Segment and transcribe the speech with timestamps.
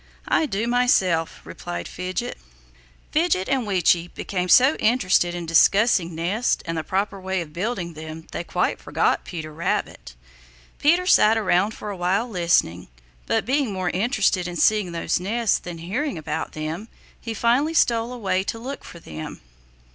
[0.27, 2.39] "I do myself," replied Fidget.
[3.11, 7.93] Fidget and Weechi became so interested in discussing nests and the proper way of building
[7.93, 10.15] them they quite forgot Peter Rabbit.
[10.79, 12.87] Peter sat around for a while listening,
[13.27, 16.87] but being more interested in seeing those nests than hearing about them,
[17.21, 19.39] he finally stole away to look for them.